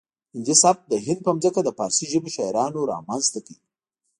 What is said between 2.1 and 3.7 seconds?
ژبو شاعرانو رامنځته کړ